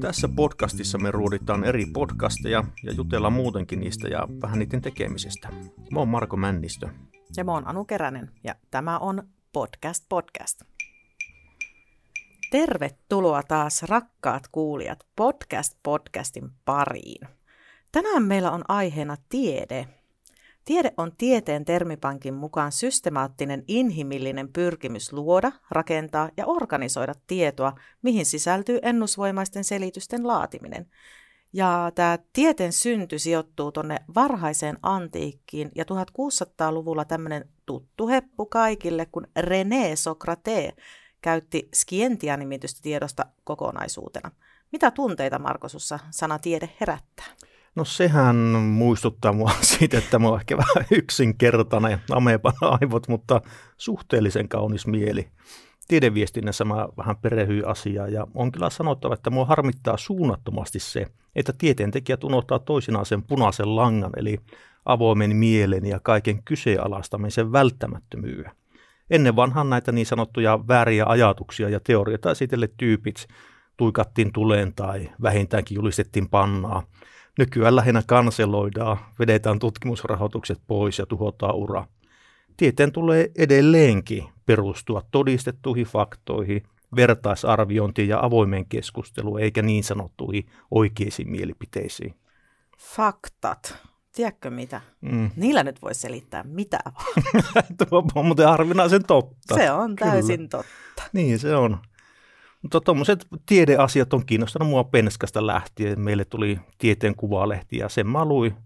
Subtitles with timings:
[0.00, 5.48] Tässä podcastissa me ruuditaan eri podcasteja ja jutellaan muutenkin niistä ja vähän niiden tekemisestä.
[5.90, 6.88] Mä oon Marko Männistö.
[7.36, 10.62] Ja mä oon Anu Keränen ja tämä on Podcast Podcast.
[12.50, 17.28] Tervetuloa taas rakkaat kuulijat Podcast Podcastin pariin.
[17.92, 19.95] Tänään meillä on aiheena tiede.
[20.66, 28.78] Tiede on tieteen termipankin mukaan systemaattinen inhimillinen pyrkimys luoda, rakentaa ja organisoida tietoa, mihin sisältyy
[28.82, 30.86] ennusvoimaisten selitysten laatiminen.
[31.52, 39.26] Ja tämä tieteen synty sijoittuu tuonne varhaiseen antiikkiin ja 1600-luvulla tämmöinen tuttu heppu kaikille, kun
[39.40, 40.74] René Socrates
[41.20, 44.30] käytti Scientia-nimitystä tiedosta kokonaisuutena.
[44.72, 47.26] Mitä tunteita, Marko, sussa sana tiede herättää?
[47.76, 53.40] No sehän muistuttaa mua siitä, että mä oon ehkä vähän yksinkertainen amepan aivot, mutta
[53.76, 55.28] suhteellisen kaunis mieli.
[55.88, 61.52] Tiedeviestinnässä mä vähän perehyin asiaa ja on kyllä sanottava, että mua harmittaa suunnattomasti se, että
[61.58, 64.38] tieteentekijät unohtaa toisinaan sen punaisen langan, eli
[64.84, 68.52] avoimen mielen ja kaiken kyseenalaistamisen välttämättömyyden.
[69.10, 73.26] Ennen vanhan näitä niin sanottuja vääriä ajatuksia ja teorioita esitelleet tyypit
[73.76, 76.82] tuikattiin tuleen tai vähintäänkin julistettiin pannaa.
[77.38, 81.86] Nykyään lähinnä kanseloidaan, vedetään tutkimusrahoitukset pois ja tuhotaan ura.
[82.56, 86.62] Tieteen tulee edelleenkin perustua todistettuihin faktoihin,
[86.96, 92.14] vertaisarviointiin ja avoimeen keskusteluun, eikä niin sanottuihin oikeisiin mielipiteisiin.
[92.78, 93.76] Faktat.
[94.12, 94.80] Tiedätkö mitä?
[95.00, 95.30] Mm.
[95.36, 96.78] Niillä nyt voi selittää mitä
[97.88, 99.54] Tuo on muuten harvinaisen totta.
[99.54, 100.48] Se on täysin Kyllä.
[100.48, 101.10] totta.
[101.12, 101.78] Niin se on.
[102.66, 106.00] Mutta tuommoiset tiedeasiat on kiinnostanut mua penskasta lähtien.
[106.00, 108.56] Meille tuli tieteen kuvalehti ja sen mä luin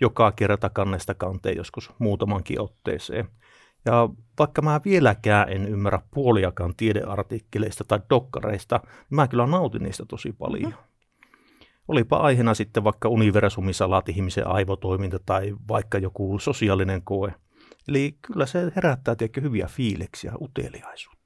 [0.00, 3.28] joka kerta kannesta kanteen joskus muutamankin otteeseen.
[3.84, 4.08] Ja
[4.38, 10.32] vaikka mä vieläkään en ymmärrä puoliakaan tiedeartikkeleista tai dokkareista, niin mä kyllä nautin niistä tosi
[10.32, 10.70] paljon.
[10.70, 10.84] Mm-hmm.
[11.88, 17.34] Olipa aiheena sitten vaikka universumisalat, ihmisen aivotoiminta tai vaikka joku sosiaalinen koe.
[17.88, 21.19] Eli kyllä se herättää tietenkin hyviä fiiliksiä, uteliaisuutta.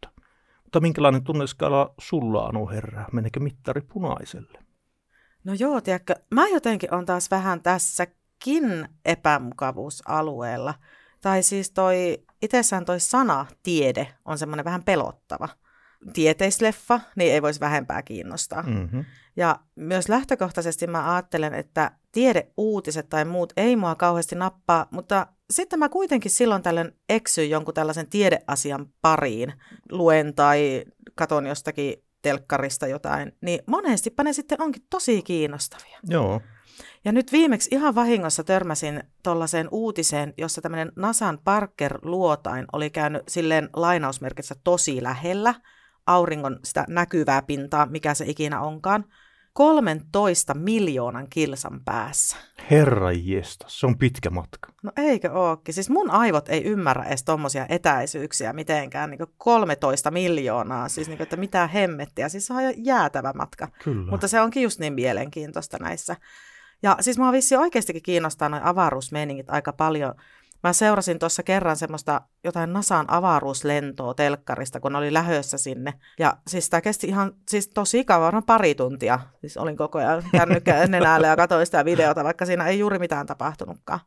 [0.75, 3.05] Mutta minkälainen tunneskala sulla, Anu Herra?
[3.13, 4.59] Menekö mittari punaiselle?
[5.45, 10.75] No joo, tiedätkö, mä jotenkin on taas vähän tässäkin epämukavuusalueella.
[11.21, 15.49] Tai siis toi, itsessään toi sana tiede on semmoinen vähän pelottava.
[16.13, 18.63] Tieteisleffa, niin ei voisi vähempää kiinnostaa.
[18.63, 19.05] Mm-hmm.
[19.37, 25.79] Ja myös lähtökohtaisesti mä ajattelen, että tiedeuutiset tai muut ei mua kauheasti nappaa, mutta sitten
[25.79, 29.53] mä kuitenkin silloin tällöin eksyn jonkun tällaisen tiedeasian pariin,
[29.91, 30.85] luen tai
[31.15, 35.99] katon jostakin telkkarista jotain, niin monesti ne sitten onkin tosi kiinnostavia.
[36.09, 36.41] Joo.
[37.05, 43.69] Ja nyt viimeksi ihan vahingossa törmäsin tuollaiseen uutiseen, jossa tämmöinen Nasan Parker-luotain oli käynyt silleen
[43.77, 45.55] lainausmerkissä tosi lähellä
[46.07, 49.05] auringon sitä näkyvää pintaa, mikä se ikinä onkaan.
[49.55, 52.37] 13 miljoonan kilsan päässä.
[52.71, 54.73] Herra jesta, se on pitkä matka.
[54.83, 55.75] No eikö ookin?
[55.75, 59.11] Siis mun aivot ei ymmärrä edes tommosia etäisyyksiä mitenkään.
[59.11, 62.29] Niin 13 miljoonaa, siis niin kuin, että mitä hemmettiä.
[62.29, 63.69] Siis se on jäätävä matka.
[63.85, 64.11] Kyllä.
[64.11, 66.17] Mutta se onkin just niin mielenkiintoista näissä.
[66.83, 70.15] Ja siis mä vissi oikeastikin kiinnostaa noin avaruusmeningit aika paljon.
[70.65, 75.95] Mä seurasin tuossa kerran semmoista jotain Nasan avaruuslentoa telkkarista, kun oli lähössä sinne.
[76.19, 79.21] Ja siis tämä kesti ihan siis tosi kauan, pari tuntia.
[79.41, 83.27] Siis olin koko ajan kännykkä nenällä ja katsoin sitä videota, vaikka siinä ei juuri mitään
[83.27, 84.01] tapahtunutkaan.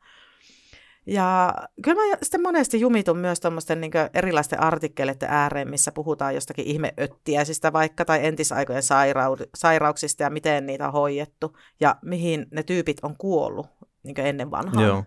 [1.06, 1.54] Ja
[1.84, 7.74] kyllä mä sitten monesti jumitun myös tuommoisten niin erilaisten artikkeleiden ääreen, missä puhutaan jostakin ihmeöttiäisistä
[7.74, 13.18] vaikka tai entisaikojen sairau- sairauksista ja miten niitä on hoidettu ja mihin ne tyypit on
[13.18, 13.68] kuollut
[14.04, 14.84] niin ennen vanhaa.
[14.84, 15.04] Joo.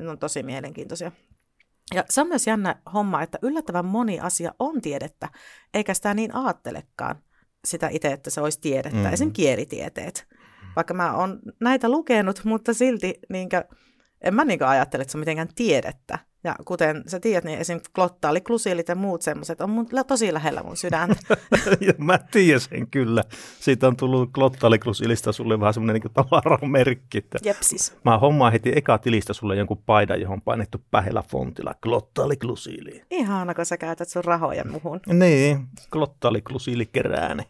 [0.00, 1.12] Ne on tosi mielenkiintoisia.
[1.94, 5.28] Ja se on myös jännä homma, että yllättävän moni asia on tiedettä,
[5.74, 7.16] eikä sitä niin aattelekaan
[7.64, 9.12] sitä itse, että se olisi tiedettä, mm-hmm.
[9.12, 9.32] esim.
[9.32, 10.26] kielitieteet.
[10.76, 13.64] Vaikka mä oon näitä lukenut, mutta silti niinkö,
[14.20, 16.18] en mä niinkö ajattele, että se on mitenkään tiedettä.
[16.44, 17.80] Ja kuten sä tiedät, niin esim.
[17.94, 21.16] klottaali, klusiilit ja muut semmoiset on mun, tosi lähellä mun sydäntä.
[21.86, 23.24] ja mä tiedän sen kyllä.
[23.60, 27.18] Siitä on tullut klotaaliklusiilista sulle vähän semmoinen niin tavaramerkki.
[27.18, 27.96] Että Jepsis.
[28.04, 33.02] Mä hommaan heti eka tilistä sulle jonkun paidan, johon painettu pähellä fontilla klotaaliklusiili.
[33.10, 35.00] Ihana, kun sä käytät sun rahoja muhun.
[35.06, 37.44] Niin, klotaaliklusiili kerääne.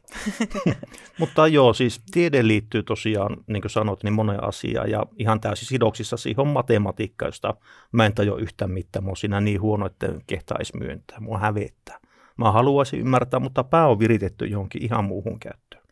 [1.19, 5.69] Mutta joo, siis tiede liittyy tosiaan, niin kuin sanot, niin moneen asiaan ja ihan täysin
[5.69, 7.55] sidoksissa siihen on matematiikka, josta
[7.93, 9.05] mä en tajua yhtään mitään mitään.
[9.05, 11.21] Mä oon siinä niin huono, että kehtaisi myöntää.
[11.21, 11.99] Mua hävettää.
[12.37, 15.85] Mä haluaisin ymmärtää, mutta pää on viritetty johonkin ihan muuhun käyttöön.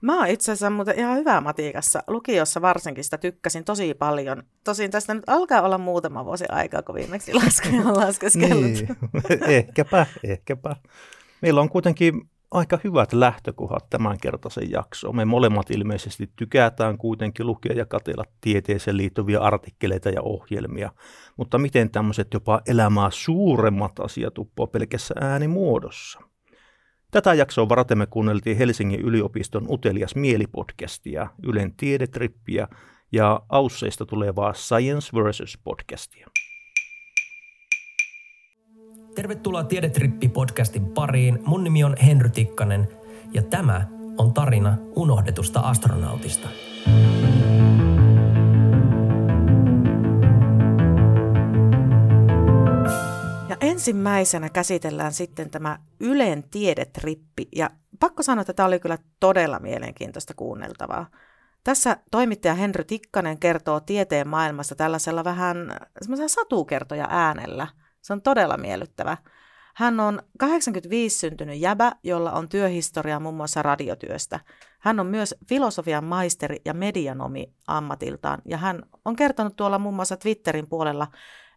[0.00, 2.02] Mä oon itse asiassa muuten ihan hyvä matikassa.
[2.06, 4.42] Lukiossa varsinkin sitä tykkäsin tosi paljon.
[4.64, 8.62] Tosin tästä nyt alkaa olla muutama vuosi aikaa, kun viimeksi laskuja on laskeskellut.
[8.64, 8.88] Niin,
[9.58, 10.76] ehkäpä, ehkäpä.
[11.42, 15.16] Meillä on kuitenkin aika hyvät lähtökohdat tämänkertaisen jaksoon.
[15.16, 20.92] Me molemmat ilmeisesti tykätään kuitenkin lukea ja katella tieteeseen liittyviä artikkeleita ja ohjelmia,
[21.36, 26.20] mutta miten tämmöiset jopa elämää suuremmat asiat uppoo pelkässä äänimuodossa?
[27.10, 32.68] Tätä jaksoa varten me kuunneltiin Helsingin yliopiston Utelias mielipodcastia, Ylen tiedetrippiä
[33.12, 35.58] ja Ausseista tulevaa Science vs.
[35.64, 36.28] podcastia.
[39.18, 41.38] Tervetuloa Tiedetrippi-podcastin pariin.
[41.46, 42.88] Mun nimi on Henry Tikkanen
[43.32, 43.86] ja tämä
[44.18, 46.48] on tarina unohdetusta astronautista.
[53.48, 57.48] Ja ensimmäisenä käsitellään sitten tämä Ylen tiedetrippi.
[57.56, 57.70] Ja
[58.00, 61.06] pakko sanoa, että tämä oli kyllä todella mielenkiintoista kuunneltavaa.
[61.64, 65.56] Tässä toimittaja Henry Tikkanen kertoo tieteen maailmasta tällaisella vähän
[66.26, 67.66] satukertoja äänellä–
[68.02, 69.16] se on todella miellyttävä.
[69.74, 74.40] Hän on 85 syntynyt jäbä, jolla on työhistoria muun muassa radiotyöstä.
[74.78, 80.16] Hän on myös filosofian maisteri ja medianomi ammatiltaan, ja hän on kertonut tuolla muun muassa
[80.16, 81.06] Twitterin puolella,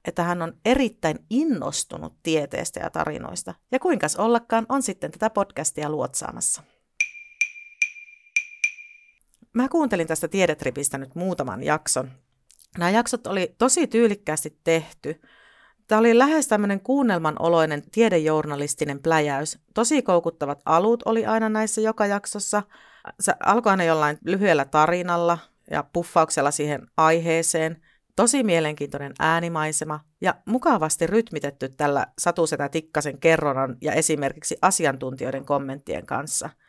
[0.05, 3.53] että hän on erittäin innostunut tieteestä ja tarinoista.
[3.71, 6.63] Ja kuinkas ollakaan on sitten tätä podcastia luotsaamassa.
[9.53, 12.11] Mä kuuntelin tästä tiedetripistä nyt muutaman jakson.
[12.77, 15.21] Nämä jaksot oli tosi tyylikkäästi tehty.
[15.91, 19.59] Tämä oli lähes tämmöinen kuunnelman oloinen tiedejournalistinen pläjäys.
[19.73, 22.63] Tosi koukuttavat alut oli aina näissä joka jaksossa.
[23.19, 25.38] Se alkoi aina jollain lyhyellä tarinalla
[25.71, 27.81] ja puffauksella siihen aiheeseen.
[28.15, 36.49] Tosi mielenkiintoinen äänimaisema ja mukavasti rytmitetty tällä Satusetä Tikkasen kerronnan ja esimerkiksi asiantuntijoiden kommenttien kanssa–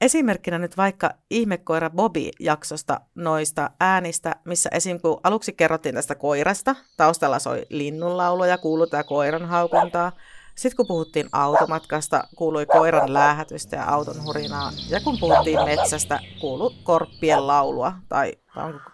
[0.00, 5.00] Esimerkkinä nyt vaikka Ihmekoira Bobby-jaksosta noista äänistä, missä esim.
[5.00, 10.12] kun aluksi kerrottiin tästä koirasta, taustalla soi linnunlaulu ja kuului tämä koiran haukuntaa.
[10.54, 14.72] Sitten kun puhuttiin automatkasta, kuului koiran läähätystä ja auton hurinaa.
[14.88, 17.92] Ja kun puhuttiin metsästä, kuului korppien laulua.
[18.08, 18.32] Tai,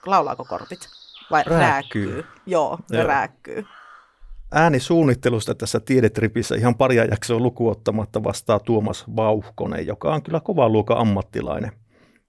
[0.06, 0.88] laulaako korpit?
[1.30, 2.06] Vai rääkkyy?
[2.06, 2.26] rääkkyy.
[2.46, 3.06] Joo, Joo.
[3.06, 3.66] rääkkyy.
[4.54, 10.98] Äänisuunnittelusta tässä tiedetripissä ihan paria jaksoa lukuottamatta vastaa Tuomas Vauhkonen, joka on kyllä kova luokan
[10.98, 11.72] ammattilainen.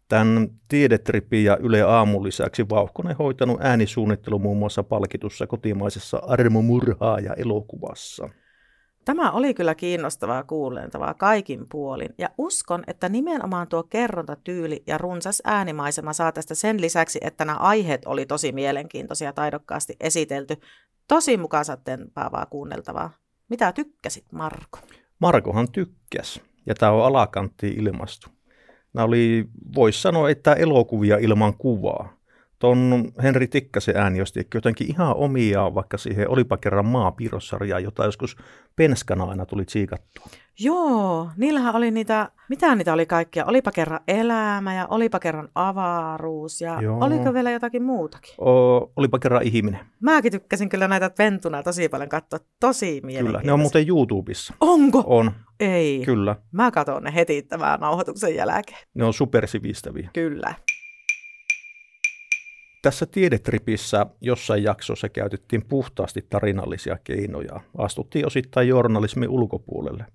[0.09, 7.19] Tämän tiedetripin ja Yle Aamun lisäksi Vauhkonen hoitanut äänisuunnittelu muun muassa palkitussa kotimaisessa Armo Murhaa
[7.19, 8.29] ja elokuvassa.
[9.05, 15.41] Tämä oli kyllä kiinnostavaa kuulentavaa kaikin puolin, ja uskon, että nimenomaan tuo kerrontatyyli ja runsas
[15.45, 20.57] äänimaisema saa tästä sen lisäksi, että nämä aiheet oli tosi mielenkiintoisia ja taidokkaasti esitelty,
[21.07, 23.11] tosi mukaansatteenpaavaa kuunneltavaa.
[23.49, 24.79] Mitä tykkäsit, Marko?
[25.19, 28.27] Markohan tykkäs, ja tämä on alakantti ilmastu.
[28.93, 29.45] Nämä oli,
[29.75, 32.23] voisi sanoa, että elokuvia ilman kuvaa
[32.59, 38.37] ton Henri Tikkasen josti jotenkin ihan omia vaikka siihen olipa kerran maapiirrossarjaa, jota joskus
[38.75, 40.25] penskana aina tuli tsiikattua.
[40.59, 43.45] Joo, niillähän oli niitä, mitä niitä oli kaikkia?
[43.45, 46.97] Olipa kerran elämä ja olipa kerran avaruus ja Joo.
[47.01, 48.33] oliko vielä jotakin muutakin?
[48.37, 49.79] O, olipa kerran ihminen.
[49.99, 53.23] Mäkin tykkäsin kyllä näitä pentuna tosi paljon katsoa, tosi mielenkiintoisia.
[53.23, 54.53] Kyllä, ne on muuten YouTubessa.
[54.61, 55.03] Onko?
[55.05, 55.31] On.
[55.59, 56.01] Ei.
[56.05, 56.35] Kyllä.
[56.51, 58.79] Mä katson ne heti tämän nauhoituksen jälkeen.
[58.93, 60.09] Ne on supersivistäviä.
[60.13, 60.53] Kyllä.
[62.81, 67.59] Tässä tiedetripissä jossain jaksossa käytettiin puhtaasti tarinallisia keinoja.
[67.77, 70.05] Astuttiin osittain journalismin ulkopuolelle.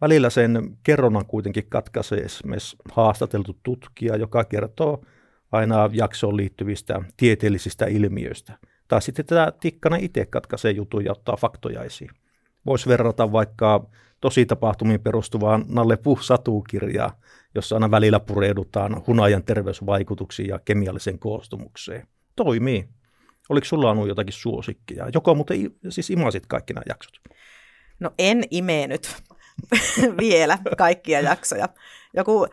[0.00, 5.04] Välillä sen kerronnan kuitenkin katkaisee esimerkiksi haastateltu tutkija, joka kertoo
[5.52, 8.58] aina jaksoon liittyvistä tieteellisistä ilmiöistä.
[8.88, 12.10] Tai sitten tätä Tikkanen itse katkaisee jutun ja ottaa faktoja esiin.
[12.66, 13.86] Voisi verrata vaikka
[14.20, 17.20] tosi tapahtumiin perustuvaan Nalle Puh-satukirjaa,
[17.54, 22.08] jossa aina välillä pureudutaan hunajan terveysvaikutuksiin ja kemialliseen koostumukseen.
[22.36, 22.88] Toimii.
[23.48, 25.08] Oliko sulla Anu jotakin suosikkia?
[25.14, 27.14] Joko muuten siis imasit kaikki nämä jaksot?
[28.00, 29.16] No en imenyt
[30.20, 31.68] vielä kaikkia jaksoja.
[32.14, 32.46] Joku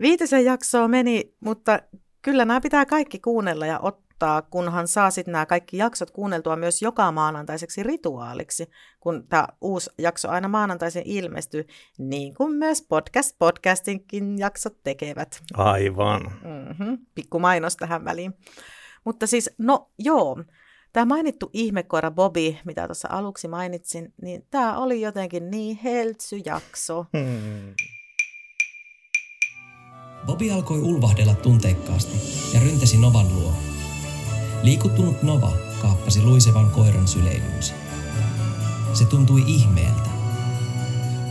[0.00, 1.78] viitisen jaksoa meni, mutta
[2.22, 6.82] kyllä nämä pitää kaikki kuunnella ja ottaa kunhan saa sitten nämä kaikki jaksot kuunneltua myös
[6.82, 8.70] joka maanantaiseksi rituaaliksi,
[9.00, 11.66] kun tämä uusi jakso aina maanantaisin ilmestyy,
[11.98, 15.42] niin kuin myös podcast podcastinkin jaksot tekevät.
[15.54, 16.22] Aivan.
[16.22, 16.98] Mm-hmm.
[17.14, 18.32] Pikku mainos tähän väliin.
[19.04, 20.36] Mutta siis, no joo,
[20.96, 27.06] tämä mainittu ihmekoira Bobby, mitä tuossa aluksi mainitsin, niin tämä oli jotenkin niin heltsy jakso.
[27.18, 27.74] Hmm.
[30.26, 32.16] Bobby alkoi ulvahdella tunteikkaasti
[32.54, 33.52] ja ryntäsi Novan luo.
[34.62, 37.74] Liikuttunut Nova kaappasi luisevan koiran syleilyynsä.
[38.92, 40.10] Se tuntui ihmeeltä.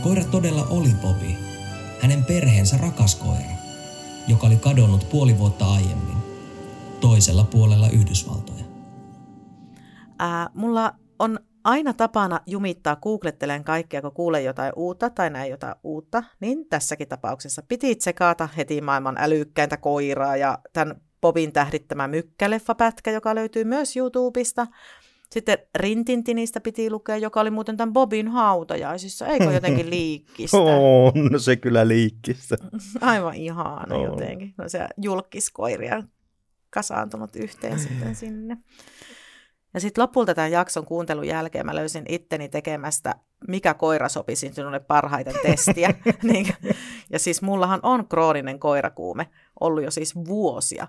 [0.02, 1.30] Koira todella oli Bobby,
[2.00, 3.56] hänen perheensä rakas koira.
[4.28, 6.16] joka oli kadonnut puoli vuotta aiemmin,
[7.00, 8.55] toisella puolella Yhdysvaltoja.
[10.18, 15.74] Ää, mulla on aina tapana jumittaa googlettelen kaikkea, kun kuulee jotain uutta tai näin jotain
[15.84, 23.10] uutta, niin tässäkin tapauksessa piti tsekata heti maailman älykkäintä koiraa ja tämän Bobin tähdittämä mykkäleffapätkä,
[23.10, 24.66] joka löytyy myös YouTubesta.
[25.30, 29.26] Sitten Rintintinistä piti lukea, joka oli muuten tämän Bobin hautajaisissa.
[29.26, 30.56] Eikö jotenkin liikkistä?
[31.04, 32.56] On se kyllä liikkistä.
[33.00, 34.02] Aivan ihana on.
[34.04, 34.54] jotenkin.
[34.58, 36.02] No se julkiskoiria
[36.70, 38.56] kasaantunut yhteen sitten sinne.
[39.76, 43.14] Ja sitten lopulta tämän jakson kuuntelun jälkeen mä löysin itteni tekemästä
[43.48, 45.94] Mikä koira sopisi sinulle parhaiten testiä.
[46.22, 46.54] Niin,
[47.10, 49.26] ja siis mullahan on krooninen koirakuume
[49.60, 50.86] ollut jo siis vuosia.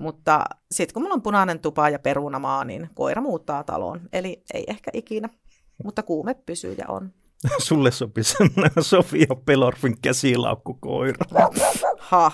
[0.00, 4.00] Mutta sitten kun mulla on punainen tupa ja perunamaa, niin koira muuttaa taloon.
[4.12, 5.28] Eli ei ehkä ikinä,
[5.84, 7.12] mutta kuume pysyy ja on.
[7.58, 11.24] Sulle sopii semmoinen Sofia Pelorfin käsilaukkukoira.
[11.98, 12.32] Ha,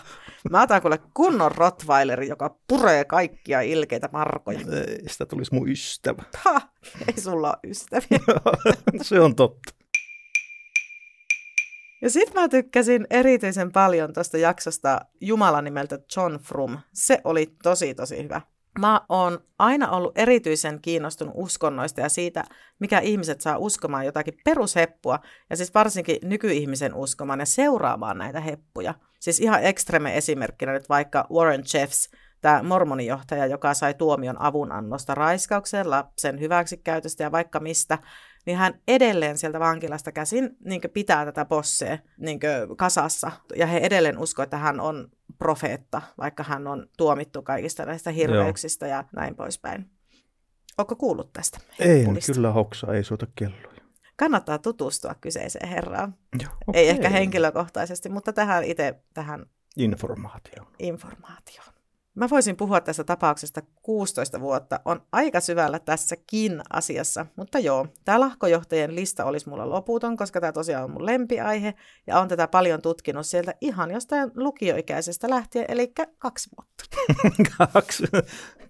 [0.50, 4.58] mä otan kuule kunnon rottweileri, joka puree kaikkia ilkeitä markoja.
[4.58, 6.22] Ei, sitä tulisi mun ystävä.
[6.36, 6.60] Ha,
[7.08, 8.18] ei sulla ole ystäviä.
[9.02, 9.74] Se on totta.
[12.02, 16.78] Ja sitten mä tykkäsin erityisen paljon tuosta jaksosta Jumala nimeltä John Frum.
[16.92, 18.40] Se oli tosi tosi hyvä.
[18.78, 22.45] Mä oon aina ollut erityisen kiinnostunut uskonnoista ja siitä,
[22.78, 25.19] mikä ihmiset saa uskomaan jotakin perusheppua,
[25.50, 28.95] ja siis varsinkin nykyihmisen uskomaan ja seuraamaan näitä heppuja.
[29.21, 35.90] Siis ihan ekstreme esimerkkinä nyt vaikka Warren Jeffs, tämä mormonijohtaja, joka sai tuomion avunannosta raiskauksen,
[35.90, 37.99] lapsen hyväksikäytöstä ja vaikka mistä,
[38.47, 42.40] niin hän edelleen sieltä vankilasta käsin niin pitää tätä bossia niin
[42.76, 43.33] kasassa.
[43.57, 48.86] Ja he edelleen uskoo, että hän on profeetta, vaikka hän on tuomittu kaikista näistä hirveyksistä
[48.86, 48.96] Joo.
[48.96, 49.90] ja näin poispäin.
[50.78, 51.58] Onko kuullut tästä?
[51.78, 53.74] Ei, kyllä hoksa, ei soita kelloja.
[54.16, 56.14] Kannattaa tutustua kyseiseen herraan.
[56.42, 56.80] Joo, okay.
[56.80, 60.66] Ei ehkä henkilökohtaisesti, mutta tähän itse tähän informaatioon.
[60.78, 61.74] informaatioon.
[62.14, 64.80] Mä voisin puhua tästä tapauksesta 16 vuotta.
[64.85, 70.52] On aika syvällä tässäkin asiassa, mutta joo, tämä lahkojohtajien lista olisi mulla loputon, koska tämä
[70.52, 71.75] tosiaan on mun lempiaihe
[72.06, 76.85] ja on tätä paljon tutkinut sieltä ihan jostain lukioikäisestä lähtien, eli kaksi vuotta.
[77.73, 78.04] kaksi,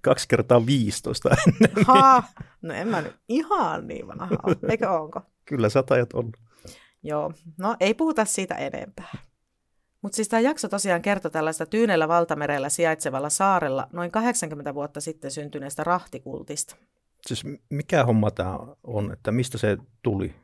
[0.01, 1.85] kaksi kertaa 15 ennen.
[1.87, 2.23] Ha,
[2.63, 4.29] no en mä nyt ihan niin vanha
[4.69, 5.21] eikö onko?
[5.45, 6.33] Kyllä sä on.
[7.03, 9.34] Joo, no ei puhuta siitä enempää.
[10.05, 15.31] Mutta siis tämä jakso tosiaan kertoo tällaista Tyynellä valtamerellä sijaitsevalla saarella noin 80 vuotta sitten
[15.31, 16.77] syntyneestä rahtikultista.
[17.27, 20.35] Siis mikä homma tämä on, että mistä se tuli?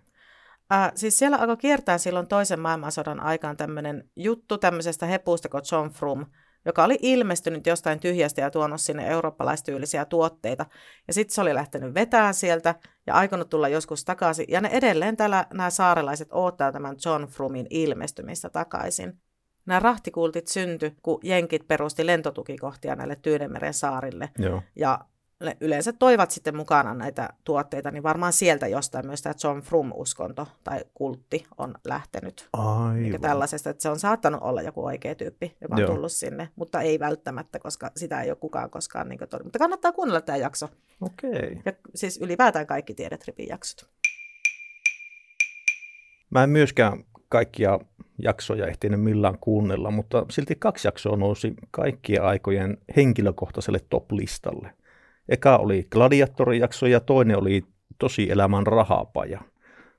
[0.72, 5.90] Äh, siis siellä alkoi kiertää silloin toisen maailmansodan aikaan tämmöinen juttu tämmöisestä hepusta kuin John
[5.90, 6.26] Frum,
[6.64, 10.66] joka oli ilmestynyt jostain tyhjästä ja tuonut sinne eurooppalaistyylisiä tuotteita.
[11.08, 12.74] Ja sitten se oli lähtenyt vetään sieltä
[13.06, 14.46] ja aikonut tulla joskus takaisin.
[14.48, 19.20] Ja ne edelleen täällä nämä saarelaiset odottaa tämän John Frumin ilmestymistä takaisin.
[19.70, 24.30] Nämä rahtikultit syntyi, kun jenkit perusti lentotukikohtia näille Tyynemeren saarille.
[24.38, 24.62] Joo.
[24.76, 25.00] Ja
[25.40, 30.46] ne yleensä toivat sitten mukana näitä tuotteita, niin varmaan sieltä jostain myös tämä John Frum-uskonto
[30.64, 32.48] tai kultti on lähtenyt.
[32.52, 33.20] Aivan.
[33.20, 35.94] tällaisesta, että se on saattanut olla joku oikea tyyppi, joka on Joo.
[35.94, 39.44] tullut sinne, mutta ei välttämättä, koska sitä ei ole kukaan koskaan niin todennut.
[39.44, 40.68] Mutta kannattaa kuunnella tämä jakso.
[41.00, 41.30] Okei.
[41.30, 41.56] Okay.
[41.64, 43.88] Ja siis ylipäätään kaikki Tiedetripin jaksot.
[46.30, 47.78] Mä en myöskään kaikkia
[48.22, 54.70] jaksoja ehtinyt millään kuunnella, mutta silti kaksi jaksoa nousi kaikkien aikojen henkilökohtaiselle top-listalle.
[55.28, 57.64] Eka oli Gladiatori-jakso ja toinen oli
[57.98, 59.40] tosi elämän rahapaja.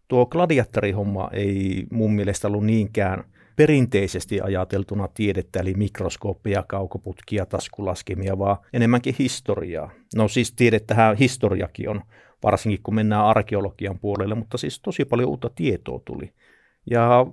[0.08, 3.24] Tuo gladiattorihomma ei mun mielestä ollut niinkään
[3.56, 9.92] perinteisesti ajateltuna tiedettä, eli mikroskooppia, kaukoputkia, taskulaskemia, vaan enemmänkin historiaa.
[10.16, 12.02] No siis tiedettähän historiakin on,
[12.44, 16.34] varsinkin kun mennään arkeologian puolelle, mutta siis tosi paljon uutta tietoa tuli.
[16.90, 17.26] Ja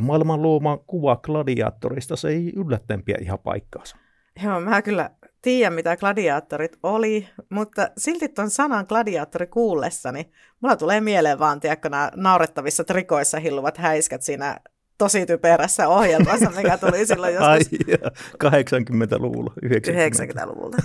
[0.00, 3.96] maailman luoma kuva gladiaattorista se ei yllättäen pidä ihan paikkaansa.
[4.44, 5.10] Joo, mä kyllä
[5.42, 11.88] tiedän, mitä gladiaattorit oli, mutta silti tuon sanan gladiaattori kuullessani, mulla tulee mieleen vaan, tiedätkö,
[11.88, 14.60] nämä naurettavissa trikoissa hilluvat häiskät siinä
[14.98, 17.48] tosi typerässä ohjelmassa, mikä tuli silloin joskus...
[17.48, 17.60] Ai,
[18.44, 20.44] 80-luvulla, 90.
[20.44, 20.76] 90-luvulta.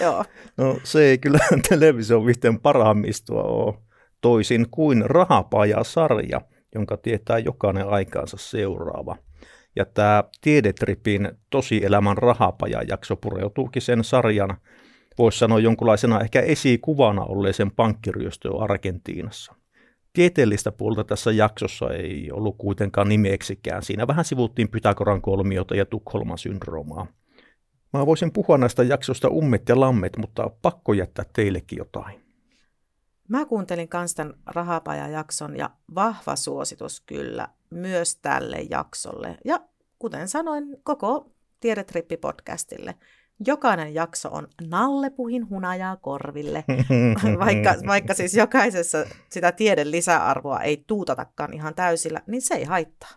[0.00, 0.24] Joo.
[0.56, 1.38] No se ei kyllä
[1.68, 3.74] television vihteen parhaammistoa ole
[4.20, 6.40] toisin kuin Rahapaja-sarja,
[6.74, 9.16] jonka tietää jokainen aikaansa seuraava.
[9.76, 14.56] Ja tämä Tiedetripin tosielämän rahapaja-jakso pureutuukin sen sarjan,
[15.18, 19.54] voisi sanoa jonkunlaisena ehkä esikuvana olleeseen pankkiryöstöön Argentiinassa.
[20.12, 23.82] Tieteellistä puolta tässä jaksossa ei ollut kuitenkaan nimeksikään.
[23.82, 27.06] Siinä vähän sivuttiin Pythagoran kolmiota ja Tukholman syndroomaa.
[27.92, 32.21] Mä voisin puhua näistä jaksosta ummet ja lammet, mutta pakko jättää teillekin jotain.
[33.32, 39.36] Mä kuuntelin kans tämän rahapajajakson ja vahva suositus kyllä myös tälle jaksolle.
[39.44, 39.60] Ja
[39.98, 42.94] kuten sanoin, koko Tiedetrippi-podcastille.
[43.46, 46.64] Jokainen jakso on nallepuhin hunajaa korville,
[47.46, 53.10] vaikka, vaikka siis jokaisessa sitä tieden lisäarvoa ei tuutatakaan ihan täysillä, niin se ei haittaa.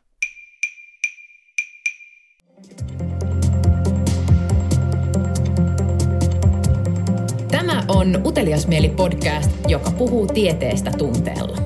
[2.98, 3.15] Tämä
[7.88, 11.58] on Utelias mieli podcast, joka puhuu tieteestä tunteella.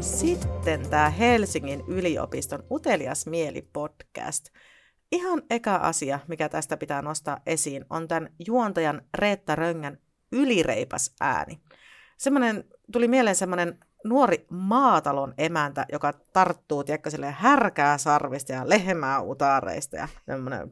[0.00, 4.48] Sitten tämä Helsingin yliopiston Utelias mieli podcast.
[5.12, 9.98] Ihan eka asia, mikä tästä pitää nostaa esiin, on tämän juontajan Reetta Röngän
[10.32, 11.60] ylireipas ääni.
[12.18, 19.96] Semmoinen, tuli mieleen semmoinen nuori maatalon emäntä, joka tarttuu, tiedätkö, härkää sarvista ja lehmää utareista
[19.96, 20.70] ja semmoinen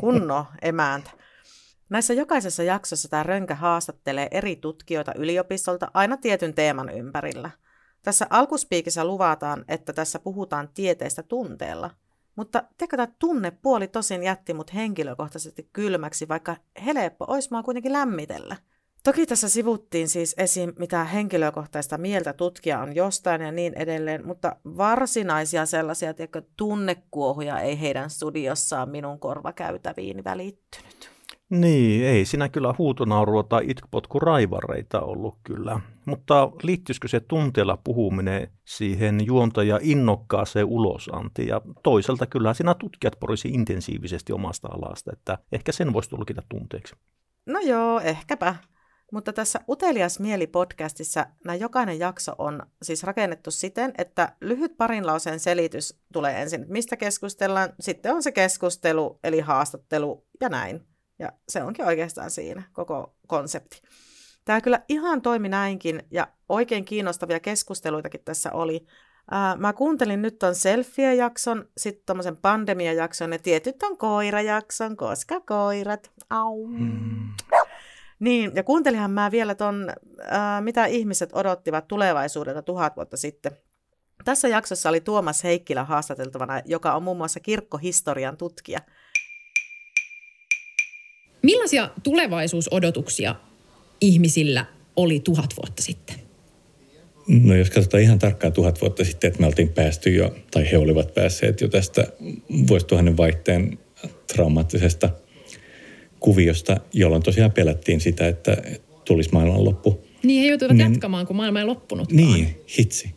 [0.00, 1.10] kunno emäntä.
[1.88, 7.50] Näissä jokaisessa jaksossa tämä Rönkä haastattelee eri tutkijoita yliopistolta aina tietyn teeman ympärillä.
[8.02, 11.90] Tässä alkuspiikissä luvataan, että tässä puhutaan tieteestä tunteella.
[12.36, 18.56] Mutta tiedätkö, tämä tunnepuoli tosin jätti mut henkilökohtaisesti kylmäksi, vaikka helppo olisi mua kuitenkin lämmitellä.
[19.02, 20.72] Toki tässä sivuttiin siis esim.
[20.78, 27.80] mitä henkilökohtaista mieltä tutkija on jostain ja niin edelleen, mutta varsinaisia sellaisia tiedätkö, tunnekuohuja ei
[27.80, 31.13] heidän studiossaan minun korvakäytäviin välittynyt.
[31.50, 33.66] Niin, ei siinä kyllä huutonaurua tai
[34.20, 35.80] raivareita ollut kyllä.
[36.06, 41.48] Mutta liittyisikö se tunteella puhuminen siihen juontaja innokkaaseen ulosantiin?
[41.48, 46.94] Ja toisaalta kyllä siinä tutkijat porisi intensiivisesti omasta alasta, että ehkä sen voisi tulkita tunteeksi.
[47.46, 48.54] No joo, ehkäpä.
[49.12, 55.40] Mutta tässä Utelias mieli-podcastissa nämä jokainen jakso on siis rakennettu siten, että lyhyt parin lauseen
[55.40, 60.93] selitys tulee ensin, mistä keskustellaan, sitten on se keskustelu, eli haastattelu ja näin.
[61.18, 63.82] Ja se onkin oikeastaan siinä koko konsepti.
[64.44, 68.86] Tämä kyllä ihan toimi näinkin ja oikein kiinnostavia keskusteluitakin tässä oli.
[69.30, 76.10] Ää, mä kuuntelin nyt ton selfie-jakson, sitten tommosen pandemia-jakson ja tietyt on koirajakson, koska koirat.
[76.30, 76.66] Au.
[76.66, 77.28] Hmm.
[78.18, 83.52] Niin, ja kuuntelinhan mä vielä ton, ää, mitä ihmiset odottivat tulevaisuudelta tuhat vuotta sitten.
[84.24, 88.78] Tässä jaksossa oli Tuomas Heikkilä haastateltavana, joka on muun muassa kirkkohistorian tutkija–
[91.44, 93.34] Millaisia tulevaisuusodotuksia
[94.00, 96.16] ihmisillä oli tuhat vuotta sitten?
[97.28, 100.78] No jos katsotaan ihan tarkkaan tuhat vuotta sitten, että me oltiin päästy jo, tai he
[100.78, 102.06] olivat päässeet jo tästä
[102.68, 103.78] vuosituhannen vaihteen
[104.32, 105.10] traumaattisesta
[106.20, 108.56] kuviosta, jolloin tosiaan pelättiin sitä, että
[109.04, 110.04] tulisi maailmanloppu.
[110.22, 112.12] Niin, he joutuivat niin, jatkamaan, kun maailma ei loppunut.
[112.12, 113.14] Niin, hitsi.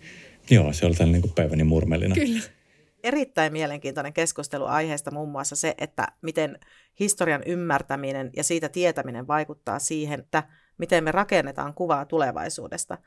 [0.49, 2.15] Joo, se oli tällainen niin päiväni murmelina.
[2.15, 2.56] Kyllä
[3.03, 6.59] erittäin mielenkiintoinen keskustelu aiheesta muun muassa se, että miten
[6.99, 10.43] historian ymmärtäminen ja siitä tietäminen vaikuttaa siihen, että
[10.77, 12.97] miten me rakennetaan kuvaa tulevaisuudesta.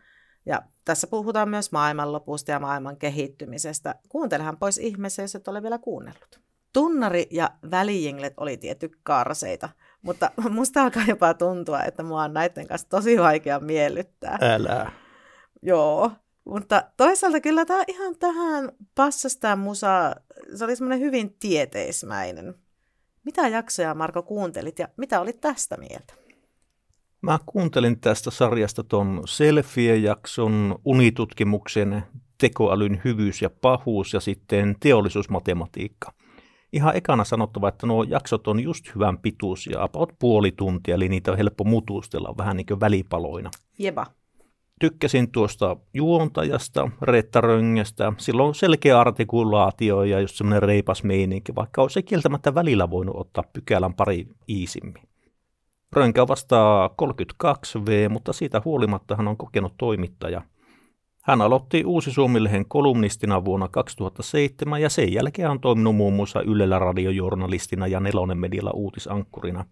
[0.46, 3.94] Ja tässä puhutaan myös maailmanlopusta ja maailman kehittymisestä.
[4.08, 6.40] Kuuntelehan pois ihmeessä, jos et ole vielä kuunnellut.
[6.72, 9.68] Tunnari ja välijinglet oli tietty karseita,
[10.02, 14.38] mutta musta alkaa jopa tuntua, että mua on näiden kanssa tosi vaikea miellyttää.
[14.40, 14.92] Älä.
[15.62, 16.12] Joo,
[16.44, 20.16] mutta toisaalta kyllä tämä ihan tähän passasi tämä musa,
[20.54, 22.54] se oli semmoinen hyvin tieteismäinen.
[23.24, 26.14] Mitä jaksoja Marko kuuntelit ja mitä olit tästä mieltä?
[27.22, 32.02] Mä kuuntelin tästä sarjasta ton Selfie-jakson, unitutkimuksen,
[32.38, 36.12] tekoälyn hyvyys ja pahuus ja sitten teollisuusmatematiikka.
[36.72, 41.30] Ihan ekana sanottava, että nuo jaksot on just hyvän pituisia, about puoli tuntia, eli niitä
[41.30, 43.50] on helppo mutustella vähän niin kuin välipaloina.
[43.78, 44.06] Jeba
[44.80, 48.12] tykkäsin tuosta juontajasta, Reetta Röngästä.
[48.18, 53.44] Sillä on selkeä artikulaatio ja just semmoinen reipas meininki, vaikka olisi kieltämättä välillä voinut ottaa
[53.52, 55.02] pykälän pari iisimmin.
[55.92, 60.42] Rönkä vastaa 32V, mutta siitä huolimatta hän on kokenut toimittaja.
[61.22, 66.78] Hän aloitti Uusi Suomilehen kolumnistina vuonna 2007 ja sen jälkeen on toiminut muun muassa Ylellä
[66.78, 69.64] radiojournalistina ja Nelonen medialla uutisankkurina.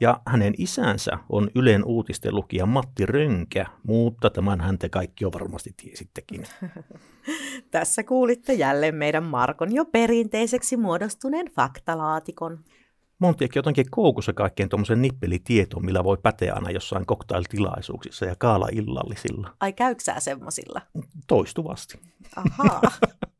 [0.00, 5.32] Ja hänen isänsä on Ylen uutisten lukija Matti Rönkä, mutta tämän hän te kaikki jo
[5.32, 6.46] varmasti tiesittekin.
[7.70, 12.58] Tässä kuulitte jälleen meidän Markon jo perinteiseksi muodostuneen faktalaatikon.
[13.18, 19.50] Montiakin jotenkin koukussa kaikkeen tuommoisen nippelitietoon, millä voi päteä aina jossain koktailtilaisuuksissa ja kaala-illallisilla.
[19.60, 20.80] Ai käyksää semmosilla?
[21.26, 21.98] Toistuvasti.
[22.36, 22.80] Ahaa.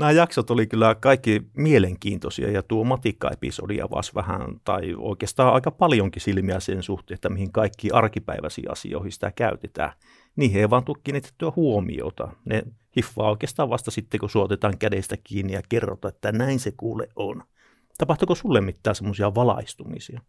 [0.00, 6.22] Nämä jaksot oli kyllä kaikki mielenkiintoisia ja tuo matikka-episodi avasi vähän tai oikeastaan aika paljonkin
[6.22, 9.92] silmiä sen suhteen, että mihin kaikki arkipäiväisiin asioihin sitä käytetään.
[10.36, 12.28] Niihin ei vaan tule kiinnitettyä huomiota.
[12.44, 12.62] Ne
[12.96, 17.42] hiffaa oikeastaan vasta sitten, kun suotetaan kädestä kiinni ja kerrotaan, että näin se kuule on.
[17.98, 20.20] Tapahtuiko sulle mitään semmoisia valaistumisia?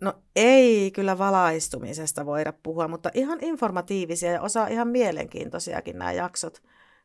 [0.00, 6.62] No ei kyllä valaistumisesta voida puhua, mutta ihan informatiivisia ja osa ihan mielenkiintoisiakin nämä jaksot.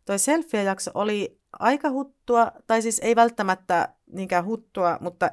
[0.10, 5.32] Toi selfie-jakso oli aika huttua, tai siis ei välttämättä niinkään huttua, mutta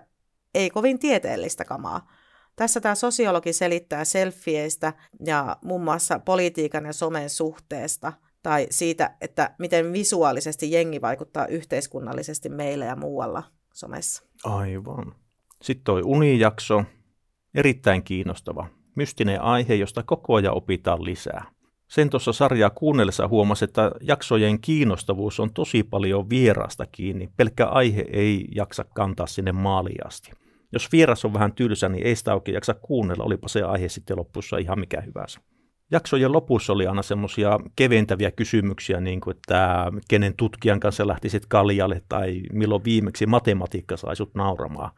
[0.55, 2.11] ei kovin tieteellistä kamaa.
[2.57, 4.93] Tässä tämä sosiologi selittää selfieistä
[5.27, 8.13] ja muun muassa politiikan ja somen suhteesta
[8.43, 13.43] tai siitä, että miten visuaalisesti jengi vaikuttaa yhteiskunnallisesti meillä ja muualla
[13.75, 14.23] somessa.
[14.45, 15.15] Aivan.
[15.63, 16.85] Sitten toi unijakso,
[17.55, 18.67] erittäin kiinnostava.
[18.97, 21.56] Mystinen aihe, josta koko ajan opitaan lisää.
[21.89, 27.29] Sen tuossa sarjaa kuunnellessa huomasi, että jaksojen kiinnostavuus on tosi paljon vierasta kiinni.
[27.37, 30.31] Pelkkä aihe ei jaksa kantaa sinne maaliin asti.
[30.73, 34.17] Jos vieras on vähän tylsä, niin ei sitä oikein jaksa kuunnella, olipa se aihe sitten
[34.17, 35.41] lopussa ihan mikä hyvänsä.
[35.91, 42.03] Jaksojen lopussa oli aina semmoisia keventäviä kysymyksiä, niin kuin, että kenen tutkijan kanssa lähtisit kaljalle
[42.09, 44.91] tai milloin viimeksi matematiikka saisut nauramaan.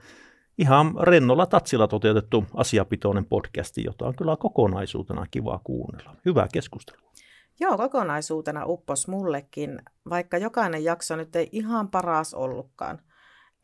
[0.58, 6.16] Ihan rennolla tatsilla toteutettu asiapitoinen podcasti, jota on kyllä kokonaisuutena kiva kuunnella.
[6.24, 7.12] Hyvää keskustelua.
[7.60, 12.98] Joo, kokonaisuutena uppos mullekin, vaikka jokainen jakso nyt ei ihan paras ollutkaan.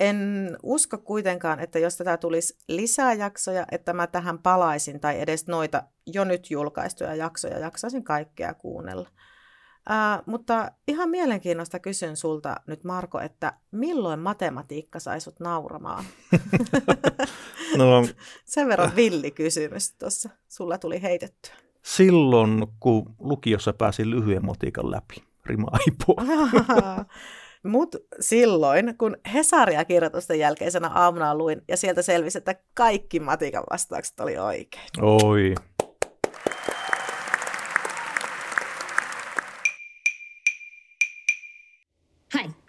[0.01, 5.47] En usko kuitenkaan, että jos tätä tulisi lisää jaksoja, että mä tähän palaisin tai edes
[5.47, 9.09] noita jo nyt julkaistuja jaksoja jaksaisin kaikkea kuunnella.
[9.89, 16.05] Ää, mutta ihan mielenkiinnosta kysyn sulta nyt Marko, että milloin matematiikka sai sut nauramaan?
[17.79, 18.07] no,
[18.45, 21.55] Sen verran villi kysymys tuossa sulla tuli heitettyä.
[21.83, 25.15] Silloin, kun lukiossa pääsin lyhyen motiikan läpi.
[25.47, 25.69] Rima.
[27.63, 34.21] Mutta silloin, kun Hesaria kirjoitusten jälkeisenä aamuna luin, ja sieltä selvisi, että kaikki matikan vastaukset
[34.21, 34.89] oli oikein.
[35.01, 35.55] Oi.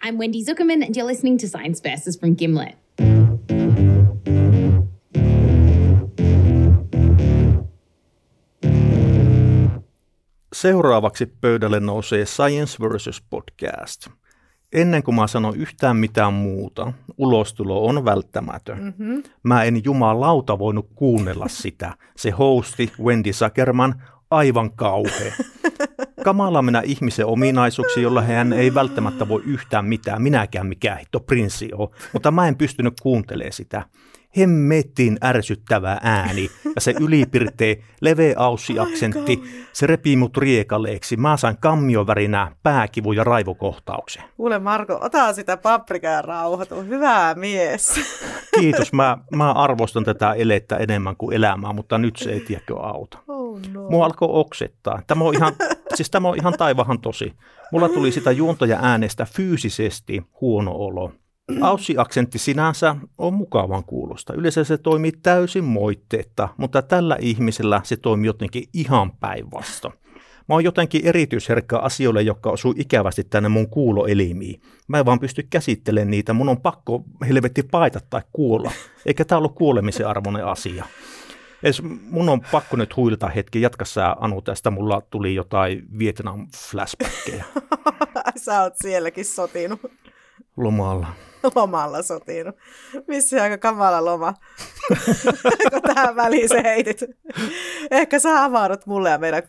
[0.06, 2.78] I'm Wendy Zuckerman, and you're listening to Science Versus from Gimlet.
[10.52, 14.06] Seuraavaksi pöydälle nousee Science versus podcast–
[14.72, 18.82] ennen kuin mä sanon yhtään mitään muuta, ulostulo on välttämätön.
[18.82, 19.22] Mm-hmm.
[19.42, 21.92] Mä en jumalauta voinut kuunnella sitä.
[22.16, 25.32] Se hosti Wendy Zuckerman aivan kauhea.
[26.26, 31.70] Kamala minä ihmisen ominaisuuksia, jolla hän ei välttämättä voi yhtään mitään, minäkään mikään hitto prinssi
[31.72, 33.82] ole, mutta mä en pystynyt kuuntelemaan sitä
[34.36, 41.16] hemmetin ärsyttävä ääni ja se ylipirtee leveä aussiaksentti, se repii mut riekaleeksi.
[41.16, 44.22] Mä sain kammiovärinä pääkivu ja raivokohtauksen.
[44.36, 46.82] Kuule Marko, ota sitä paprikaa rauhoitu.
[46.82, 48.00] Hyvä mies.
[48.60, 53.18] Kiitos, mä, mä arvostan tätä elettä enemmän kuin elämää, mutta nyt se ei tiedäkö auta.
[53.28, 53.90] Oh no.
[53.90, 55.02] Mua alkoi oksettaa.
[55.06, 55.52] Tämä on ihan,
[55.94, 57.32] siis tämä on ihan taivahan tosi.
[57.72, 61.12] Mulla tuli sitä juontaja äänestä fyysisesti huono olo.
[61.62, 64.34] Aussi-aksentti sinänsä on mukavan kuulosta.
[64.34, 69.94] Yleensä se toimii täysin moitteetta, mutta tällä ihmisellä se toimii jotenkin ihan päinvastoin.
[70.48, 74.60] Mä oon jotenkin erityisherkkä asioille, jotka osuu ikävästi tänne mun kuuloelimiin.
[74.88, 78.70] Mä en vaan pysty käsittelemään niitä, mun on pakko helvetti paita tai kuolla.
[79.06, 80.84] Eikä tää ollut kuolemisen arvoinen asia.
[81.62, 86.46] Edes mun on pakko nyt huilata hetki, jatka sä Anu tästä, mulla tuli jotain Vietnam
[86.56, 87.44] flashbackeja.
[88.44, 89.80] sä oot sielläkin sotinut.
[90.56, 91.06] Lomalla.
[91.54, 92.56] lomalla sotinut.
[93.08, 94.34] Missä aika kamala loma,
[95.70, 97.00] kun tähän väliin se heitit.
[97.90, 99.42] Ehkä sä avaudut mulle ja meidän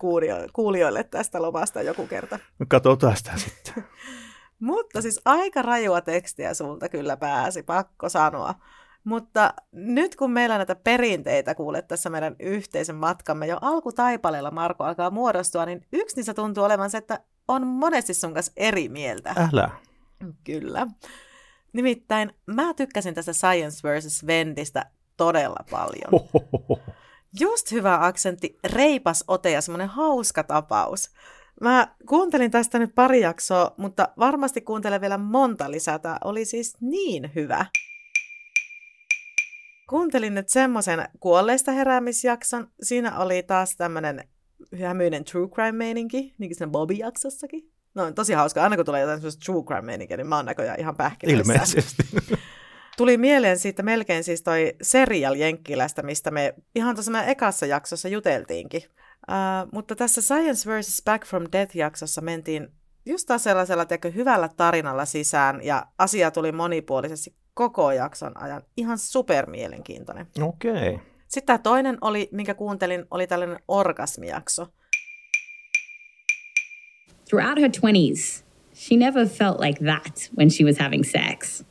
[0.53, 2.39] kuulijoille tästä lomasta joku kerta.
[2.59, 3.83] No katsotaan sitä sitten.
[4.59, 8.55] Mutta siis aika rajua tekstiä sulta kyllä pääsi, pakko sanoa.
[9.03, 15.09] Mutta nyt kun meillä näitä perinteitä kuulet tässä meidän yhteisen matkamme jo alkutaipaleella Marko alkaa
[15.09, 19.35] muodostua, niin yksi niistä tuntuu olevan se, että on monesti sun kanssa eri mieltä.
[19.53, 19.69] Älä.
[20.43, 20.87] Kyllä.
[21.73, 24.27] Nimittäin mä tykkäsin tästä Science vs.
[24.27, 24.85] Vendistä
[25.17, 26.29] todella paljon.
[27.39, 31.11] Just hyvä aksentti, reipas ote ja semmoinen hauska tapaus.
[31.61, 35.99] Mä kuuntelin tästä nyt pari jaksoa, mutta varmasti kuuntelen vielä monta lisää.
[35.99, 37.65] Tämä oli siis niin hyvä.
[39.89, 42.67] Kuuntelin nyt semmoisen kuolleista heräämisjakson.
[42.83, 44.29] Siinä oli taas tämmöinen
[44.81, 47.76] hämyinen true crime-meininki, niin kuin siinä Bobby-jaksossakin.
[47.97, 48.63] No tosi hauska.
[48.63, 51.53] Aina kun tulee jotain semmoista true crime niin mä oon näköjään ihan pähkinöissä.
[51.53, 52.03] Ilmeisesti.
[52.97, 58.07] Tuli mieleen siitä melkein siis toi serial Jenkkilästä, mistä me ihan tuossa meidän ekassa jaksossa
[58.07, 58.81] juteltiinkin.
[58.85, 61.01] Uh, mutta tässä Science vs.
[61.05, 62.67] Back from Death-jaksossa mentiin
[63.05, 68.61] just taas sellaisella tiedätkö, hyvällä tarinalla sisään ja asia tuli monipuolisesti koko jakson ajan.
[68.77, 70.27] Ihan supermielenkiintoinen.
[70.41, 70.71] Okei.
[70.71, 71.05] Okay.
[71.27, 74.67] Sitten tämä toinen oli, minkä kuuntelin, oli tällainen orgasmijakso.
[77.27, 81.63] Throughout her 20s, she never felt like that when she was having sex.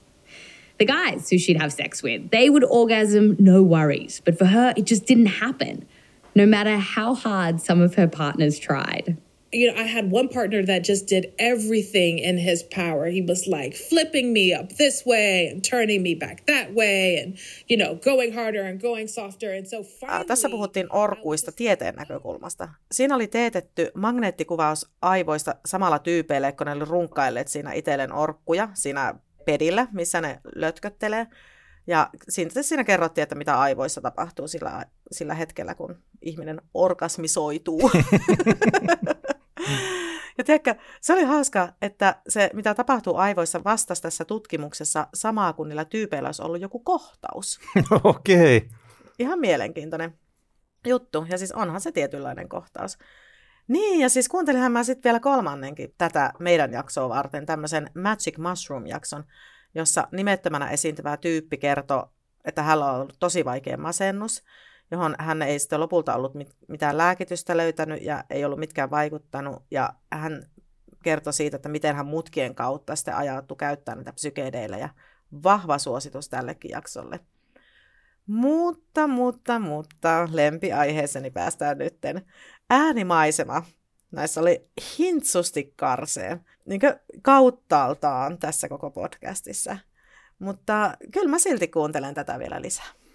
[0.79, 4.21] The guys who she'd have sex with, they would orgasm, no worries.
[4.25, 5.87] But for her, it just didn't happen,
[6.35, 9.17] no matter how hard some of her partners tried.
[9.57, 13.07] You know, I had one partner that just did everything in his power.
[13.07, 17.37] He was like flipping me up this way and turning me back that way and,
[17.71, 19.53] you know, going harder and going softer.
[19.53, 22.69] And so finally, Tässä puhuttiin orkuista tieteen näkökulmasta.
[22.93, 29.15] Siinä oli teetetty magneettikuvaus aivoista samalla tyypeille, kun ne oli runkkailleet siinä itselleen orkkuja siinä
[29.45, 31.27] pedillä, missä ne lötköttelee.
[31.87, 37.91] Ja siinä, siinä kerrottiin, että mitä aivoissa tapahtuu sillä, sillä hetkellä, kun ihminen orgasmisoituu.
[40.39, 45.69] ja tiedätkö, se oli hauska, että se, mitä tapahtuu aivoissa vastasi tässä tutkimuksessa samaa kuin
[45.69, 47.61] niillä tyypeillä olisi ollut joku kohtaus.
[48.05, 48.57] Okei.
[48.57, 48.69] Okay.
[49.19, 50.19] Ihan mielenkiintoinen
[50.87, 51.27] juttu.
[51.29, 52.99] Ja siis onhan se tietynlainen kohtaus.
[53.69, 59.25] Niin, ja siis kuuntelinhan mä sitten vielä kolmannenkin tätä meidän jaksoa varten, tämmöisen Magic Mushroom-jakson,
[59.75, 62.13] jossa nimettömänä esiintyvä tyyppi kertoo,
[62.45, 64.43] että hänellä on ollut tosi vaikea masennus,
[64.91, 69.63] johon hän ei sitten lopulta ollut mit- mitään lääkitystä löytänyt ja ei ollut mitkään vaikuttanut.
[69.71, 70.47] Ja hän
[71.03, 74.89] kertoi siitä, että miten hän mutkien kautta sitten ajautui käyttämään näitä ja
[75.43, 77.21] vahva suositus tällekin jaksolle.
[78.27, 82.27] Mutta, mutta, mutta, lempiaiheeseeni päästään nytten.
[82.71, 83.63] Äänimaisema.
[84.11, 84.69] Näissä oli
[84.99, 86.81] hintsusti karseen, niin
[87.23, 89.79] kauttaaltaan tässä koko podcastissa.
[90.39, 93.06] Mutta kyllä mä silti kuuntelen tätä vielä lisää.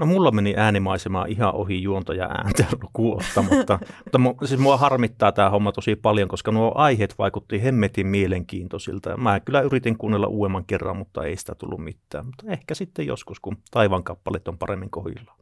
[0.00, 4.76] No mulla meni äänimaisemaa ihan ohi juonta ja ääntä lukuotta, mutta, mutta mu, siis mua
[4.76, 9.16] harmittaa tämä homma tosi paljon, koska nuo aiheet vaikutti hemmetin mielenkiintoisilta.
[9.16, 12.26] Mä kyllä yritin kuunnella uudemman kerran, mutta ei sitä tullut mitään.
[12.26, 15.38] Mutta ehkä sitten joskus, kun taivan kappalet on paremmin kohillaan.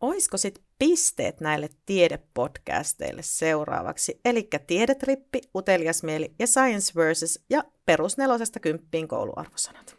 [0.00, 4.20] Oisko sitten pisteet näille tiedepodcasteille seuraavaksi?
[4.24, 9.95] Eli Tiedetrippi, Utelias mieli ja Science Versus ja perusnelosesta kymppiin kouluarvosanat.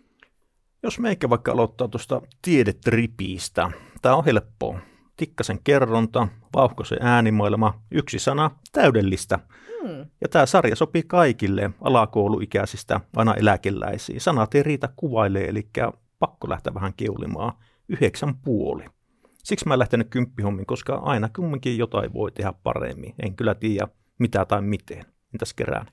[0.83, 3.71] Jos meikä vaikka aloittaa tuosta tiedetripiistä.
[4.01, 4.79] Tämä on helppoa.
[5.17, 9.39] Tikkasen kerronta, vauhkoisen äänimaailma, yksi sana, täydellistä.
[9.81, 10.05] Hmm.
[10.21, 14.21] Ja tämä sarja sopii kaikille alakouluikäisistä aina eläkeläisiin.
[14.21, 15.69] Sanat ei riitä kuvailee, eli
[16.19, 17.53] pakko lähteä vähän keulimaan.
[17.89, 18.85] Yhdeksän puoli.
[19.43, 23.15] Siksi mä en lähtenyt kymppihommiin, koska aina kumminkin jotain voi tehdä paremmin.
[23.23, 23.87] En kyllä tiedä
[24.19, 25.05] mitä tai miten.
[25.33, 25.87] Entäs Kerään?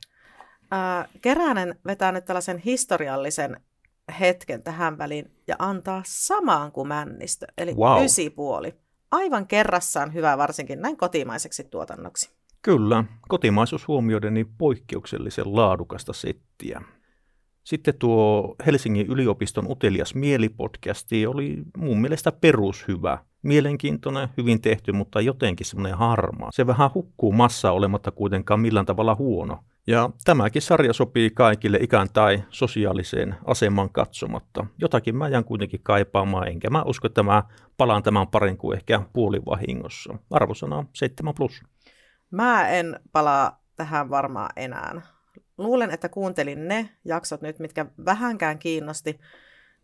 [0.72, 3.60] Äh, Keränen vetää nyt tällaisen historiallisen
[4.20, 7.98] hetken tähän väliin ja antaa samaan kuin Männistö, eli wow.
[8.34, 8.74] puoli.
[9.10, 12.30] Aivan kerrassaan hyvä varsinkin näin kotimaiseksi tuotannoksi.
[12.62, 16.82] Kyllä, kotimaisuus huomioiden niin poikkeuksellisen laadukasta settiä.
[17.64, 23.18] Sitten tuo Helsingin yliopiston Utelias mielipodcasti oli mun mielestä perushyvä.
[23.42, 26.50] Mielenkiintoinen, hyvin tehty, mutta jotenkin semmoinen harmaa.
[26.52, 29.64] Se vähän hukkuu massa olematta kuitenkaan millään tavalla huono.
[29.86, 34.66] Ja tämäkin sarja sopii kaikille ikään tai sosiaaliseen asemaan katsomatta.
[34.78, 37.42] Jotakin mä jään kuitenkin kaipaamaan, enkä mä usko, että mä
[37.76, 40.14] palaan tämän parin kuin ehkä puolivahingossa.
[40.30, 41.62] Arvosana 7 plus.
[42.30, 45.02] Mä en palaa tähän varmaan enää.
[45.58, 49.18] Luulen, että kuuntelin ne jaksot nyt, mitkä vähänkään kiinnosti.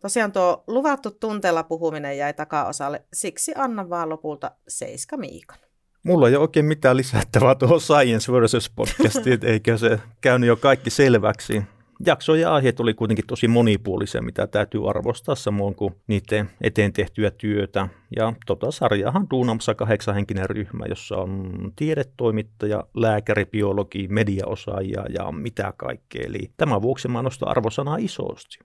[0.01, 5.57] Tosiaan tuo luvattu tunteella puhuminen jäi takaosalle, siksi annan vaan lopulta Seiska Miikan.
[6.03, 10.89] Mulla ei ole oikein mitään lisättävää tuohon Science versus podcastiin, eikä se käynyt jo kaikki
[10.89, 11.63] selväksi.
[12.05, 17.31] Jakso ja aiheet oli kuitenkin tosi monipuolisia, mitä täytyy arvostaa samoin kuin niiden eteen tehtyä
[17.31, 17.87] työtä.
[18.15, 26.23] Ja tota sarjahan duunamassa kahdeksanhenkinen ryhmä, jossa on tiedetoimittaja, lääkäri, biologi, mediaosaajia ja mitä kaikkea.
[26.25, 28.59] Eli tämän vuoksi mä nostan arvosanaa isosti.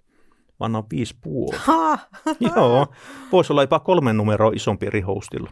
[0.61, 1.59] Mä annan viisi puoli.
[2.41, 2.87] Joo,
[3.33, 5.51] voisi olla jopa kolme numeroa isompi eri hostilla.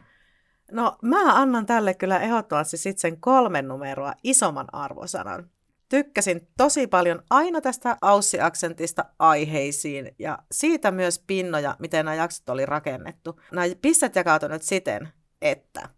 [0.74, 5.50] No mä annan tälle kyllä ehdottomasti sitten sen kolmen numeroa isomman arvosanan.
[5.88, 12.66] Tykkäsin tosi paljon aina tästä Aussi-aksentista aiheisiin ja siitä myös pinnoja, miten nämä jaksot oli
[12.66, 13.40] rakennettu.
[13.52, 15.08] Nämä pistet jakautuneet siten,
[15.42, 15.88] että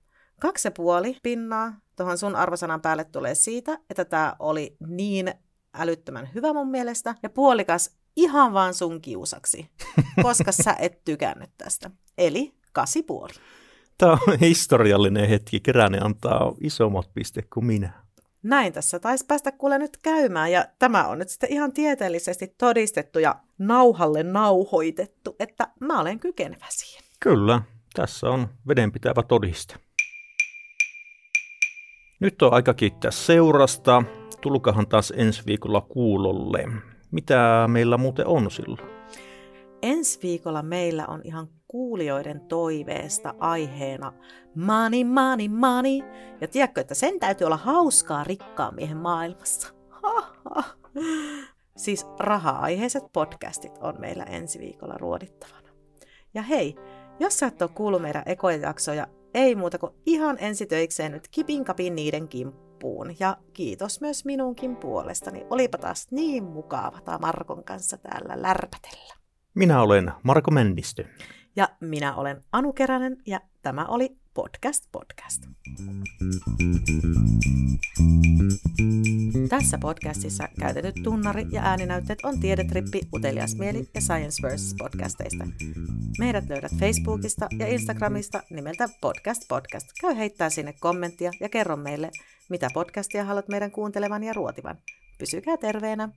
[0.41, 5.35] kaksi ja puoli pinnaa tuohon sun arvosanan päälle tulee siitä, että tämä oli niin
[5.75, 9.71] älyttömän hyvä mun mielestä, ja puolikas ihan vaan sun kiusaksi,
[10.23, 11.91] koska sä et tykännyt tästä.
[12.19, 13.33] Eli kasi puoli.
[13.99, 15.61] Tämä on historiallinen hetki.
[15.61, 17.93] Keränen antaa isommat piste kuin minä.
[18.43, 23.19] Näin tässä taisi päästä kuule nyt käymään ja tämä on nyt sitten ihan tieteellisesti todistettu
[23.19, 27.05] ja nauhalle nauhoitettu, että mä olen kykenevä siihen.
[27.21, 27.63] Kyllä,
[27.95, 29.75] tässä on vedenpitävä todiste.
[32.21, 34.03] Nyt on aika kiittää seurasta.
[34.41, 36.65] Tulkahan taas ensi viikolla kuulolle.
[37.11, 38.96] Mitä meillä muuten on silloin?
[39.87, 44.13] Ensi viikolla meillä on ihan kuulijoiden toiveesta aiheena
[44.55, 45.99] money, money, money.
[46.41, 49.75] Ja tiedätkö, että sen täytyy olla hauskaa rikkaan miehen maailmassa.
[51.77, 55.69] Siis raha-aiheiset podcastit on meillä ensi viikolla ruodittavana.
[56.35, 56.77] Ja hei,
[57.21, 61.65] jos sä et ole kuullut meidän ekoja jaksoja, ei muuta kuin ihan ensitöikseen nyt kipin
[61.65, 63.15] kapin niiden kimppuun.
[63.21, 65.47] Ja kiitos myös minunkin puolestani.
[65.51, 69.26] Olipa taas niin mukavaa Markon kanssa täällä lärpätellä.
[69.57, 71.05] Minä olen Marko Männistö.
[71.57, 75.43] Ja minä olen Anu Keränen ja tämä oli Podcast Podcast.
[79.49, 85.47] Tässä podcastissa käytetyt tunnari- ja ääninäytteet on Tiedetrippi, Utelias mieli ja Science Versus podcasteista.
[86.19, 89.87] Meidät löydät Facebookista ja Instagramista nimeltä Podcast Podcast.
[90.01, 92.11] Käy heittää sinne kommenttia ja kerro meille,
[92.49, 94.79] mitä podcastia haluat meidän kuuntelevan ja ruotivan.
[95.19, 96.09] Pysykää terveenä!